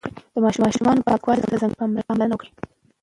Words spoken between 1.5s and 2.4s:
ځانګړې پاملرنه